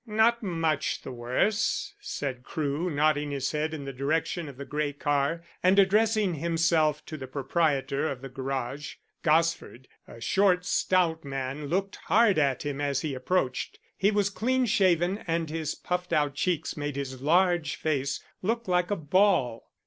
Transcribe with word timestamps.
"Not 0.07 0.41
much 0.41 1.03
the 1.03 1.11
worse," 1.11 1.93
said 1.99 2.41
Crewe, 2.41 2.89
nodding 2.89 3.29
his 3.29 3.51
head 3.51 3.71
in 3.71 3.85
the 3.85 3.93
direction 3.93 4.49
of 4.49 4.57
the 4.57 4.65
grey 4.65 4.93
car, 4.93 5.43
and 5.61 5.77
addressing 5.77 6.33
himself 6.33 7.05
to 7.05 7.17
the 7.17 7.27
proprietor 7.27 8.09
of 8.09 8.21
the 8.23 8.27
garage. 8.27 8.95
Gosford, 9.21 9.87
a 10.07 10.19
short 10.19 10.65
stout 10.65 11.23
man, 11.23 11.67
looked 11.67 11.97
hard 11.97 12.39
at 12.39 12.63
him 12.65 12.81
as 12.81 13.01
he 13.01 13.13
approached. 13.13 13.77
He 13.95 14.09
was 14.09 14.31
clean 14.31 14.65
shaven, 14.65 15.19
and 15.27 15.51
his 15.51 15.75
puffed 15.75 16.13
out 16.13 16.33
cheeks 16.33 16.75
made 16.75 16.95
his 16.95 17.21
large 17.21 17.75
face 17.75 18.23
look 18.41 18.67
like 18.67 18.89
a 18.89 18.95
ball. 18.95 19.69